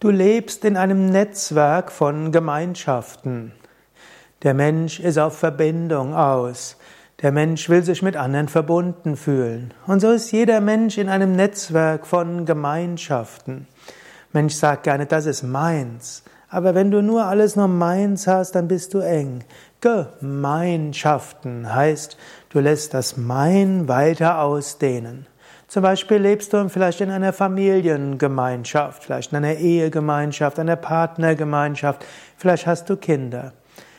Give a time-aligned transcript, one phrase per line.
[0.00, 3.52] Du lebst in einem Netzwerk von Gemeinschaften.
[4.42, 6.78] Der Mensch ist auf Verbindung aus.
[7.20, 9.74] Der Mensch will sich mit anderen verbunden fühlen.
[9.86, 13.66] Und so ist jeder Mensch in einem Netzwerk von Gemeinschaften.
[14.32, 16.22] Mensch sagt gerne, das ist meins.
[16.48, 19.44] Aber wenn du nur alles nur meins hast, dann bist du eng.
[19.82, 22.16] Gemeinschaften heißt,
[22.48, 25.26] du lässt das Mein weiter ausdehnen.
[25.70, 32.04] Zum Beispiel lebst du vielleicht in einer Familiengemeinschaft, vielleicht in einer Ehegemeinschaft, einer Partnergemeinschaft,
[32.36, 33.52] vielleicht hast du Kinder.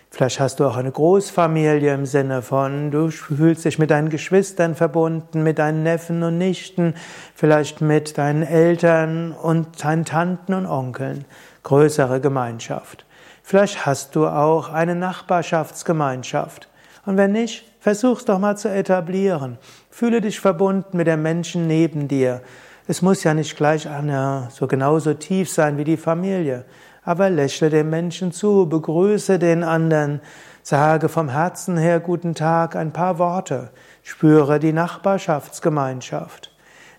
[0.10, 4.76] Vielleicht hast du auch eine Großfamilie im Sinne von, du fühlst dich mit deinen Geschwistern
[4.76, 6.94] verbunden, mit deinen Neffen und Nichten,
[7.36, 11.24] vielleicht mit deinen Eltern und deinen Tanten und Onkeln.
[11.63, 13.05] Größere Gemeinschaft.
[13.44, 16.68] Vielleicht hast du auch eine Nachbarschaftsgemeinschaft.
[17.05, 19.58] Und wenn nicht, versuch's doch mal zu etablieren.
[19.90, 22.41] Fühle dich verbunden mit den Menschen neben dir.
[22.88, 26.66] Es muss ja nicht gleich Anna, so genauso tief sein wie die Familie.
[27.04, 30.22] Aber lächle dem Menschen zu, begrüße den anderen,
[30.62, 33.72] sage vom Herzen her guten Tag ein paar Worte,
[34.04, 36.54] spüre die Nachbarschaftsgemeinschaft.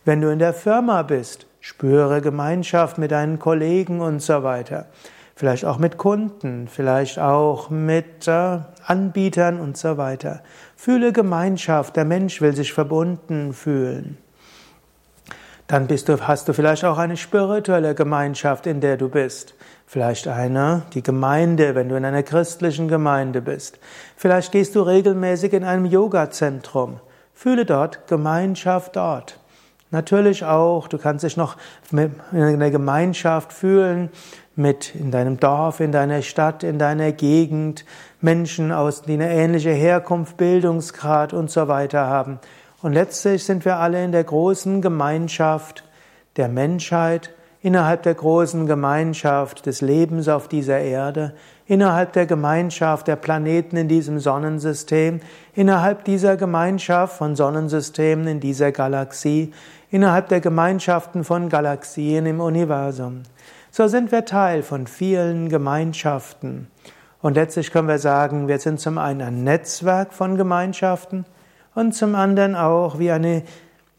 [0.05, 4.86] Wenn du in der Firma bist, spüre Gemeinschaft mit deinen Kollegen und so weiter
[5.43, 10.41] vielleicht auch mit Kunden, vielleicht auch mit äh, Anbietern und so weiter.
[10.77, 14.19] Fühle Gemeinschaft, der Mensch will sich verbunden fühlen.
[15.67, 19.55] Dann bist du, hast du vielleicht auch eine spirituelle Gemeinschaft, in der du bist.
[19.85, 23.81] Vielleicht eine, die Gemeinde, wenn du in einer christlichen Gemeinde bist.
[24.17, 27.01] Vielleicht gehst du regelmäßig in einem Yoga-Zentrum.
[27.35, 29.41] Fühle dort Gemeinschaft dort.
[29.93, 31.57] Natürlich auch, du kannst dich noch
[31.91, 34.09] in einer Gemeinschaft fühlen,
[34.55, 37.84] mit in deinem Dorf, in deiner Stadt, in deiner Gegend,
[38.20, 42.39] Menschen aus, die eine ähnliche Herkunft, Bildungsgrad und so weiter haben.
[42.83, 45.84] Und letztlich sind wir alle in der großen Gemeinschaft
[46.36, 47.30] der Menschheit,
[47.62, 51.34] innerhalb der großen Gemeinschaft des Lebens auf dieser Erde,
[51.67, 55.20] innerhalb der Gemeinschaft der Planeten in diesem Sonnensystem,
[55.55, 59.52] innerhalb dieser Gemeinschaft von Sonnensystemen in dieser Galaxie,
[59.90, 63.23] innerhalb der Gemeinschaften von Galaxien im Universum.
[63.74, 66.66] So sind wir Teil von vielen Gemeinschaften.
[67.22, 71.24] Und letztlich können wir sagen, wir sind zum einen ein Netzwerk von Gemeinschaften
[71.74, 73.44] und zum anderen auch wie eine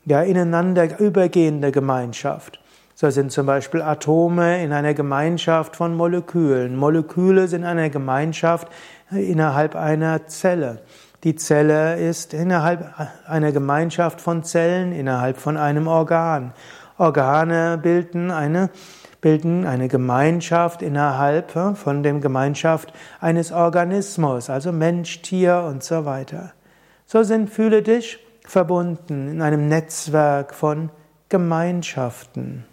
[0.05, 2.59] ja, ineinander übergehende Gemeinschaft.
[2.93, 6.75] So sind zum Beispiel Atome in einer Gemeinschaft von Molekülen.
[6.75, 8.67] Moleküle sind eine Gemeinschaft
[9.09, 10.81] innerhalb einer Zelle.
[11.23, 12.93] Die Zelle ist innerhalb
[13.25, 16.53] einer Gemeinschaft von Zellen, innerhalb von einem Organ.
[16.99, 18.69] Organe bilden eine,
[19.23, 26.51] bilden eine Gemeinschaft innerhalb von dem Gemeinschaft eines Organismus, also Mensch, Tier und so weiter.
[27.05, 30.89] So sind, fühle dich verbunden in einem Netzwerk von
[31.29, 32.65] Gemeinschaften.